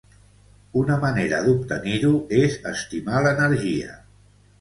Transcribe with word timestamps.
Una 0.79 0.95
manera 1.01 1.41
d'obtenir-ho 1.47 2.13
és 2.37 2.57
estimar 2.71 3.21
l'energia. 3.27 3.93